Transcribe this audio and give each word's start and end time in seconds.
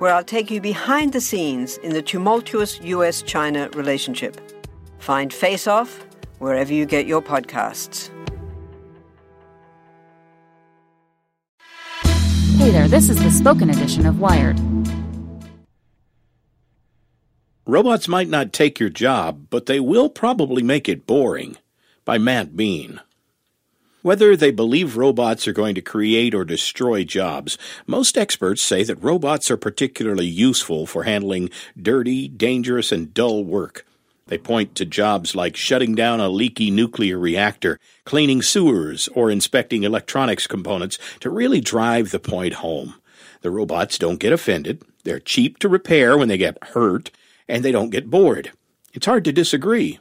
where 0.00 0.14
I'll 0.14 0.24
take 0.24 0.50
you 0.50 0.62
behind 0.62 1.12
the 1.12 1.20
scenes 1.20 1.76
in 1.78 1.92
the 1.92 2.00
tumultuous 2.00 2.80
US 2.80 3.20
China 3.20 3.68
relationship. 3.74 4.40
Find 4.98 5.32
Face 5.32 5.66
Off 5.66 6.04
wherever 6.38 6.72
you 6.72 6.86
get 6.86 7.06
your 7.06 7.20
podcasts. 7.20 8.08
Hey 12.56 12.70
there, 12.70 12.88
this 12.88 13.10
is 13.10 13.22
the 13.22 13.30
spoken 13.30 13.68
edition 13.68 14.06
of 14.06 14.20
Wired. 14.20 14.58
Robots 17.66 18.08
might 18.08 18.28
not 18.28 18.54
take 18.54 18.80
your 18.80 18.88
job, 18.88 19.46
but 19.50 19.66
they 19.66 19.80
will 19.80 20.08
probably 20.08 20.62
make 20.62 20.88
it 20.88 21.06
boring. 21.06 21.56
By 22.06 22.16
Matt 22.16 22.56
Beane. 22.56 23.00
Whether 24.02 24.34
they 24.34 24.50
believe 24.50 24.96
robots 24.96 25.46
are 25.46 25.52
going 25.52 25.74
to 25.74 25.82
create 25.82 26.34
or 26.34 26.46
destroy 26.46 27.04
jobs, 27.04 27.58
most 27.86 28.16
experts 28.16 28.62
say 28.62 28.82
that 28.84 29.02
robots 29.02 29.50
are 29.50 29.58
particularly 29.58 30.26
useful 30.26 30.86
for 30.86 31.02
handling 31.02 31.50
dirty, 31.80 32.26
dangerous, 32.26 32.92
and 32.92 33.12
dull 33.12 33.44
work. 33.44 33.84
They 34.28 34.38
point 34.38 34.74
to 34.76 34.86
jobs 34.86 35.34
like 35.34 35.54
shutting 35.54 35.94
down 35.94 36.18
a 36.18 36.30
leaky 36.30 36.70
nuclear 36.70 37.18
reactor, 37.18 37.78
cleaning 38.04 38.40
sewers, 38.40 39.08
or 39.08 39.30
inspecting 39.30 39.82
electronics 39.82 40.46
components 40.46 40.98
to 41.18 41.28
really 41.28 41.60
drive 41.60 42.10
the 42.10 42.20
point 42.20 42.54
home. 42.54 42.94
The 43.42 43.50
robots 43.50 43.98
don't 43.98 44.20
get 44.20 44.32
offended, 44.32 44.82
they're 45.04 45.20
cheap 45.20 45.58
to 45.58 45.68
repair 45.68 46.16
when 46.16 46.28
they 46.28 46.38
get 46.38 46.62
hurt, 46.68 47.10
and 47.46 47.62
they 47.62 47.72
don't 47.72 47.90
get 47.90 48.08
bored. 48.08 48.52
It's 48.94 49.06
hard 49.06 49.24
to 49.26 49.32
disagree. 49.32 49.98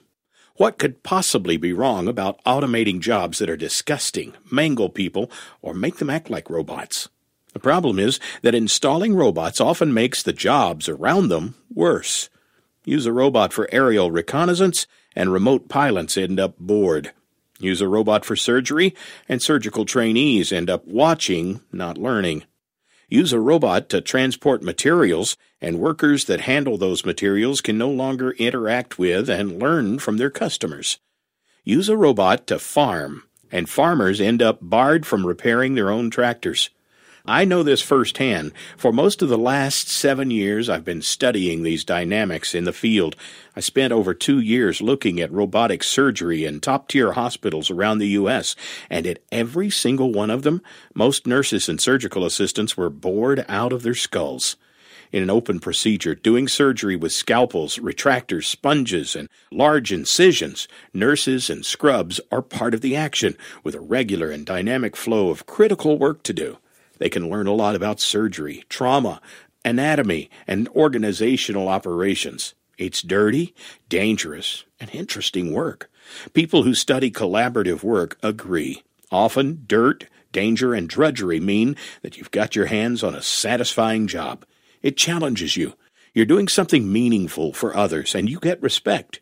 What 0.59 0.77
could 0.77 1.03
possibly 1.03 1.55
be 1.55 1.71
wrong 1.71 2.09
about 2.09 2.43
automating 2.43 2.99
jobs 2.99 3.39
that 3.39 3.49
are 3.49 3.55
disgusting, 3.55 4.33
mangle 4.51 4.89
people, 4.89 5.31
or 5.61 5.73
make 5.73 5.99
them 5.99 6.09
act 6.09 6.29
like 6.29 6.49
robots? 6.49 7.07
The 7.53 7.61
problem 7.61 7.97
is 7.97 8.19
that 8.41 8.53
installing 8.53 9.15
robots 9.15 9.61
often 9.61 9.93
makes 9.93 10.21
the 10.21 10.33
jobs 10.33 10.89
around 10.89 11.29
them 11.29 11.55
worse. 11.73 12.27
Use 12.83 13.05
a 13.05 13.13
robot 13.13 13.53
for 13.53 13.69
aerial 13.71 14.11
reconnaissance, 14.11 14.85
and 15.15 15.31
remote 15.31 15.69
pilots 15.69 16.17
end 16.17 16.41
up 16.41 16.59
bored. 16.59 17.13
Use 17.61 17.79
a 17.79 17.87
robot 17.87 18.25
for 18.25 18.35
surgery, 18.35 18.93
and 19.29 19.41
surgical 19.41 19.85
trainees 19.85 20.51
end 20.51 20.69
up 20.69 20.85
watching, 20.85 21.61
not 21.71 21.97
learning. 21.97 22.43
Use 23.09 23.33
a 23.33 23.39
robot 23.39 23.89
to 23.89 24.01
transport 24.01 24.61
materials, 24.61 25.35
and 25.59 25.79
workers 25.79 26.25
that 26.25 26.41
handle 26.41 26.77
those 26.77 27.03
materials 27.03 27.59
can 27.59 27.77
no 27.77 27.89
longer 27.89 28.31
interact 28.33 28.99
with 28.99 29.29
and 29.29 29.59
learn 29.59 29.97
from 29.97 30.17
their 30.17 30.29
customers. 30.29 30.99
Use 31.63 31.89
a 31.89 31.97
robot 31.97 32.45
to 32.47 32.59
farm, 32.59 33.23
and 33.51 33.67
farmers 33.67 34.21
end 34.21 34.43
up 34.43 34.59
barred 34.61 35.07
from 35.07 35.25
repairing 35.25 35.73
their 35.73 35.89
own 35.89 36.11
tractors. 36.11 36.69
I 37.25 37.45
know 37.45 37.63
this 37.63 37.81
firsthand. 37.81 38.53
For 38.77 38.91
most 38.91 39.21
of 39.21 39.29
the 39.29 39.37
last 39.37 39.89
seven 39.89 40.31
years, 40.31 40.69
I've 40.69 40.85
been 40.85 41.01
studying 41.01 41.63
these 41.63 41.83
dynamics 41.83 42.55
in 42.55 42.63
the 42.63 42.73
field. 42.73 43.15
I 43.55 43.59
spent 43.59 43.91
over 43.91 44.13
two 44.13 44.39
years 44.39 44.81
looking 44.81 45.19
at 45.19 45.31
robotic 45.31 45.83
surgery 45.83 46.45
in 46.45 46.59
top 46.59 46.87
tier 46.87 47.11
hospitals 47.11 47.69
around 47.69 47.97
the 47.97 48.07
U.S., 48.09 48.55
and 48.89 49.05
at 49.05 49.19
every 49.31 49.69
single 49.69 50.11
one 50.11 50.29
of 50.29 50.43
them, 50.43 50.61
most 50.93 51.27
nurses 51.27 51.67
and 51.67 51.79
surgical 51.79 52.25
assistants 52.25 52.77
were 52.77 52.89
bored 52.89 53.45
out 53.49 53.73
of 53.73 53.83
their 53.83 53.95
skulls. 53.95 54.55
In 55.11 55.23
an 55.23 55.29
open 55.29 55.59
procedure, 55.59 56.13
doing 56.13 56.47
surgery 56.47 56.95
with 56.95 57.11
scalpels, 57.11 57.79
retractors, 57.79 58.45
sponges, 58.45 59.15
and 59.15 59.27
large 59.51 59.91
incisions, 59.91 60.67
nurses 60.93 61.49
and 61.49 61.65
scrubs 61.65 62.21
are 62.31 62.43
part 62.43 62.75
of 62.75 62.81
the 62.81 62.95
action, 62.95 63.35
with 63.63 63.73
a 63.73 63.79
regular 63.79 64.29
and 64.29 64.45
dynamic 64.45 64.95
flow 64.95 65.31
of 65.31 65.47
critical 65.47 65.97
work 65.97 66.21
to 66.23 66.33
do. 66.33 66.59
They 66.99 67.09
can 67.09 67.29
learn 67.29 67.47
a 67.47 67.53
lot 67.53 67.75
about 67.75 67.99
surgery, 67.99 68.63
trauma, 68.69 69.21
anatomy, 69.65 70.29
and 70.47 70.67
organizational 70.69 71.67
operations. 71.67 72.53
It's 72.77 73.01
dirty, 73.01 73.53
dangerous, 73.89 74.63
and 74.79 74.89
interesting 74.93 75.51
work. 75.51 75.89
People 76.33 76.63
who 76.63 76.73
study 76.73 77.11
collaborative 77.11 77.83
work 77.83 78.17
agree. 78.23 78.83
Often, 79.11 79.63
dirt, 79.67 80.05
danger, 80.31 80.73
and 80.73 80.87
drudgery 80.87 81.39
mean 81.39 81.75
that 82.01 82.17
you've 82.17 82.31
got 82.31 82.55
your 82.55 82.67
hands 82.67 83.03
on 83.03 83.15
a 83.15 83.21
satisfying 83.21 84.07
job. 84.07 84.45
It 84.81 84.97
challenges 84.97 85.57
you. 85.57 85.73
You're 86.13 86.25
doing 86.25 86.47
something 86.47 86.91
meaningful 86.91 87.53
for 87.53 87.75
others, 87.75 88.15
and 88.15 88.29
you 88.29 88.39
get 88.39 88.61
respect. 88.61 89.19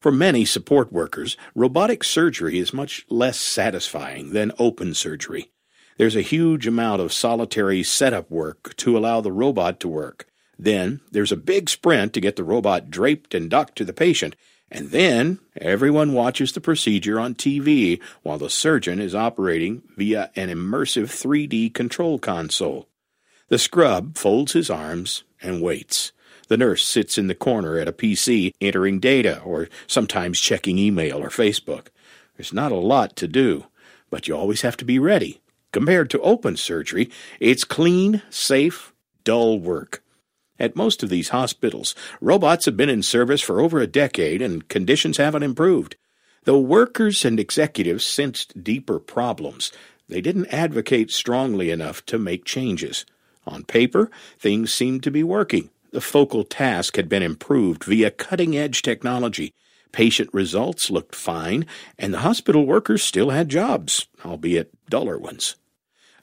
For 0.00 0.10
many 0.10 0.44
support 0.44 0.92
workers, 0.92 1.36
robotic 1.54 2.02
surgery 2.02 2.58
is 2.58 2.72
much 2.72 3.06
less 3.08 3.38
satisfying 3.38 4.32
than 4.32 4.50
open 4.58 4.94
surgery. 4.94 5.51
There's 5.98 6.16
a 6.16 6.22
huge 6.22 6.66
amount 6.66 7.02
of 7.02 7.12
solitary 7.12 7.82
setup 7.82 8.30
work 8.30 8.74
to 8.76 8.96
allow 8.96 9.20
the 9.20 9.32
robot 9.32 9.78
to 9.80 9.88
work. 9.88 10.26
Then 10.58 11.00
there's 11.10 11.32
a 11.32 11.36
big 11.36 11.68
sprint 11.68 12.12
to 12.14 12.20
get 12.20 12.36
the 12.36 12.44
robot 12.44 12.90
draped 12.90 13.34
and 13.34 13.50
docked 13.50 13.76
to 13.76 13.84
the 13.84 13.92
patient. 13.92 14.36
And 14.70 14.90
then 14.90 15.38
everyone 15.56 16.14
watches 16.14 16.52
the 16.52 16.60
procedure 16.60 17.20
on 17.20 17.34
TV 17.34 18.00
while 18.22 18.38
the 18.38 18.48
surgeon 18.48 19.00
is 19.00 19.14
operating 19.14 19.82
via 19.96 20.30
an 20.34 20.48
immersive 20.48 21.08
3D 21.08 21.74
control 21.74 22.18
console. 22.18 22.88
The 23.48 23.58
scrub 23.58 24.16
folds 24.16 24.52
his 24.52 24.70
arms 24.70 25.24
and 25.42 25.60
waits. 25.60 26.12
The 26.48 26.56
nurse 26.56 26.84
sits 26.86 27.18
in 27.18 27.26
the 27.26 27.34
corner 27.34 27.76
at 27.78 27.88
a 27.88 27.92
PC 27.92 28.54
entering 28.62 28.98
data 28.98 29.40
or 29.42 29.68
sometimes 29.86 30.40
checking 30.40 30.78
email 30.78 31.18
or 31.18 31.28
Facebook. 31.28 31.88
There's 32.36 32.52
not 32.52 32.72
a 32.72 32.76
lot 32.76 33.14
to 33.16 33.28
do, 33.28 33.66
but 34.10 34.26
you 34.26 34.34
always 34.34 34.62
have 34.62 34.78
to 34.78 34.86
be 34.86 34.98
ready 34.98 35.41
Compared 35.72 36.10
to 36.10 36.20
open 36.20 36.56
surgery, 36.56 37.10
it's 37.40 37.64
clean, 37.64 38.22
safe, 38.28 38.92
dull 39.24 39.58
work. 39.58 40.02
At 40.58 40.76
most 40.76 41.02
of 41.02 41.08
these 41.08 41.30
hospitals, 41.30 41.94
robots 42.20 42.66
have 42.66 42.76
been 42.76 42.90
in 42.90 43.02
service 43.02 43.40
for 43.40 43.60
over 43.60 43.80
a 43.80 43.86
decade 43.86 44.42
and 44.42 44.68
conditions 44.68 45.16
haven't 45.16 45.42
improved. 45.42 45.96
Though 46.44 46.60
workers 46.60 47.24
and 47.24 47.40
executives 47.40 48.06
sensed 48.06 48.62
deeper 48.62 48.98
problems, 48.98 49.72
they 50.08 50.20
didn't 50.20 50.52
advocate 50.52 51.10
strongly 51.10 51.70
enough 51.70 52.04
to 52.06 52.18
make 52.18 52.44
changes. 52.44 53.06
On 53.46 53.64
paper, 53.64 54.10
things 54.38 54.72
seemed 54.72 55.02
to 55.04 55.10
be 55.10 55.22
working. 55.22 55.70
The 55.90 56.00
focal 56.00 56.44
task 56.44 56.96
had 56.96 57.08
been 57.08 57.22
improved 57.22 57.84
via 57.84 58.10
cutting 58.10 58.56
edge 58.56 58.82
technology. 58.82 59.54
Patient 59.90 60.30
results 60.32 60.90
looked 60.90 61.14
fine, 61.14 61.66
and 61.98 62.12
the 62.12 62.20
hospital 62.20 62.66
workers 62.66 63.02
still 63.02 63.30
had 63.30 63.48
jobs, 63.48 64.06
albeit 64.24 64.70
duller 64.88 65.18
ones. 65.18 65.56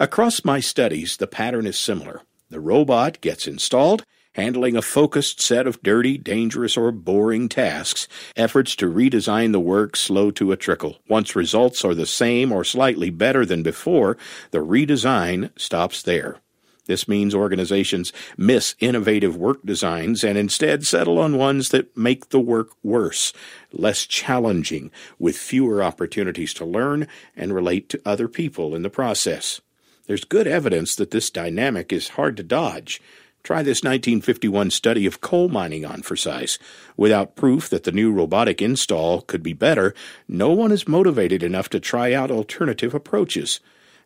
Across 0.01 0.46
my 0.46 0.62
studies, 0.62 1.18
the 1.18 1.28
pattern 1.28 1.68
is 1.68 1.78
similar. 1.78 2.22
The 2.50 2.62
robot 2.62 3.19
gets 3.19 3.48
installed, 3.48 4.06
handling 4.31 4.78
a 4.78 4.81
focused 4.81 5.42
set 5.42 5.68
of 5.68 5.84
dirty, 5.84 6.18
dangerous, 6.18 6.78
or 6.78 6.94
boring 6.94 7.50
tasks. 7.50 8.07
Efforts 8.38 8.78
to 8.78 8.86
redesign 8.86 9.51
the 9.51 9.60
work 9.60 9.98
slow 9.98 10.31
to 10.31 10.54
a 10.54 10.56
trickle. 10.56 11.00
Once 11.10 11.36
results 11.36 11.84
are 11.84 11.94
the 11.94 12.06
same 12.06 12.54
or 12.54 12.63
slightly 12.63 13.10
better 13.10 13.46
than 13.46 13.62
before, 13.62 14.16
the 14.51 14.60
redesign 14.60 15.50
stops 15.60 16.02
there. 16.02 16.38
This 16.86 17.10
means 17.10 17.36
organizations 17.36 18.13
miss 18.38 18.75
innovative 18.80 19.36
work 19.36 19.66
designs 19.66 20.24
and 20.24 20.38
instead 20.38 20.88
settle 20.88 21.19
on 21.19 21.36
ones 21.36 21.69
that 21.69 21.98
make 21.98 22.30
the 22.30 22.40
work 22.40 22.69
worse, 22.84 23.34
less 23.74 24.06
challenging, 24.06 24.92
with 25.19 25.38
fewer 25.38 25.84
opportunities 25.84 26.54
to 26.54 26.63
learn 26.63 27.06
and 27.36 27.54
relate 27.54 27.90
to 27.90 28.02
other 28.06 28.30
people 28.30 28.74
in 28.74 28.84
the 28.84 28.90
process. 28.90 29.60
There's 30.09 30.23
good 30.23 30.47
evidence 30.47 30.95
that 30.95 31.11
this 31.11 31.29
dynamic 31.29 31.94
is 31.94 32.07
hard 32.17 32.35
to 32.38 32.44
dodge. 32.44 33.00
Try 33.44 33.61
this 33.61 33.83
1951 33.83 34.71
study 34.71 35.06
of 35.06 35.21
coal 35.21 35.50
mining 35.50 35.85
on 35.85 36.01
for 36.01 36.15
size. 36.15 36.57
Without 36.97 37.35
proof 37.35 37.69
that 37.69 37.83
the 37.83 37.91
new 37.91 38.11
robotic 38.11 38.59
install 38.59 39.21
could 39.21 39.44
be 39.44 39.53
better, 39.53 39.94
no 40.27 40.50
one 40.50 40.71
is 40.71 40.88
motivated 40.88 41.44
enough 41.44 41.69
to 41.69 41.79
try 41.79 42.11
out 42.11 42.31
alternative 42.31 42.95
approaches. 42.95 43.59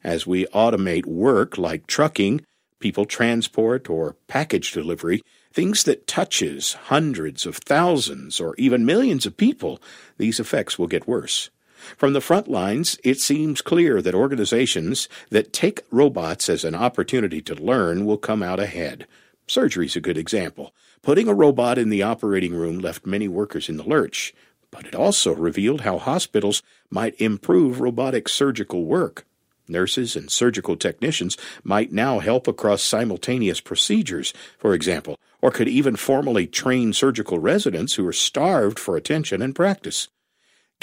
As 0.04 0.28
we 0.28 0.46
automate 0.48 1.06
work 1.06 1.58
like 1.58 1.88
trucking, 1.88 2.42
people 2.82 3.06
transport, 3.06 3.90
or 3.90 4.18
package 4.28 4.74
delivery, 4.74 5.22
things 5.54 5.86
that 5.86 6.06
touches 6.06 6.74
hundreds 6.74 7.46
of 7.46 7.56
thousands 7.56 8.42
or 8.42 8.56
even 8.58 8.86
millions 8.86 9.26
of 9.26 9.38
people, 9.38 9.82
these 10.18 10.42
effects 10.42 10.78
will 10.78 10.88
get 10.88 11.08
worse. 11.08 11.50
From 11.98 12.14
the 12.14 12.22
front 12.22 12.48
lines, 12.48 12.98
it 13.04 13.20
seems 13.20 13.62
clear 13.62 14.02
that 14.02 14.16
organizations 14.16 15.08
that 15.30 15.54
take 15.54 15.82
robots 15.92 16.50
as 16.50 16.64
an 16.64 16.76
opportunity 16.76 17.42
to 17.42 17.56
learn 17.56 18.06
will 18.06 18.18
come 18.18 18.44
out 18.44 18.60
ahead. 18.60 19.08
Surgery's 19.48 19.96
a 19.96 20.02
good 20.02 20.18
example. 20.18 20.74
Putting 21.02 21.28
a 21.28 21.34
robot 21.34 21.78
in 21.78 21.90
the 21.90 22.04
operating 22.04 22.54
room 22.54 22.80
left 22.80 23.06
many 23.06 23.28
workers 23.28 23.68
in 23.68 23.78
the 23.78 23.84
lurch, 23.84 24.34
but 24.72 24.86
it 24.86 24.96
also 24.96 25.36
revealed 25.36 25.82
how 25.82 25.98
hospitals 25.98 26.64
might 26.90 27.20
improve 27.20 27.82
robotic 27.82 28.28
surgical 28.30 28.86
work. 28.86 29.26
Nurses 29.68 30.16
and 30.16 30.30
surgical 30.30 30.76
technicians 30.76 31.38
might 31.64 31.92
now 31.92 32.20
help 32.20 32.48
across 32.48 32.82
simultaneous 32.82 33.62
procedures, 33.62 34.34
for 34.58 34.74
example, 34.74 35.18
or 35.42 35.52
could 35.52 35.68
even 35.68 35.96
formally 35.96 36.48
train 36.48 36.92
surgical 36.92 37.40
residents 37.40 37.96
who 37.96 38.08
are 38.08 38.14
starved 38.14 38.80
for 38.80 38.98
attention 38.98 39.42
and 39.42 39.56
practice. 39.56 40.10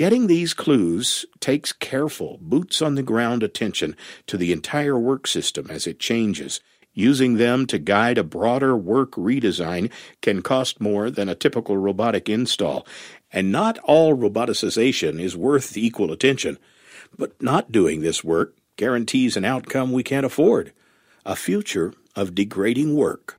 Getting 0.00 0.28
these 0.28 0.54
clues 0.54 1.26
takes 1.40 1.74
careful, 1.74 2.38
boots 2.40 2.80
on 2.80 2.94
the 2.94 3.02
ground 3.02 3.42
attention 3.42 3.94
to 4.28 4.38
the 4.38 4.50
entire 4.50 4.98
work 4.98 5.26
system 5.26 5.66
as 5.68 5.86
it 5.86 5.98
changes. 5.98 6.58
Using 6.94 7.34
them 7.34 7.66
to 7.66 7.78
guide 7.78 8.16
a 8.16 8.24
broader 8.24 8.74
work 8.74 9.10
redesign 9.10 9.90
can 10.22 10.40
cost 10.40 10.80
more 10.80 11.10
than 11.10 11.28
a 11.28 11.34
typical 11.34 11.76
robotic 11.76 12.30
install, 12.30 12.86
and 13.30 13.52
not 13.52 13.76
all 13.80 14.16
roboticization 14.16 15.20
is 15.20 15.36
worth 15.36 15.74
the 15.74 15.84
equal 15.86 16.12
attention. 16.12 16.56
But 17.18 17.42
not 17.42 17.70
doing 17.70 18.00
this 18.00 18.24
work 18.24 18.54
guarantees 18.76 19.36
an 19.36 19.44
outcome 19.44 19.92
we 19.92 20.02
can't 20.02 20.24
afford 20.24 20.72
a 21.26 21.36
future 21.36 21.92
of 22.16 22.34
degrading 22.34 22.96
work. 22.96 23.38